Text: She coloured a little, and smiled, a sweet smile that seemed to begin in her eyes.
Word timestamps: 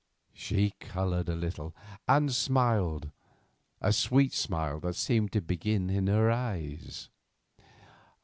She 0.33 0.71
coloured 0.79 1.29
a 1.29 1.35
little, 1.35 1.75
and 2.07 2.33
smiled, 2.33 3.11
a 3.79 3.93
sweet 3.93 4.33
smile 4.33 4.79
that 4.79 4.95
seemed 4.95 5.31
to 5.33 5.41
begin 5.41 5.91
in 5.91 6.07
her 6.07 6.31
eyes. 6.31 7.09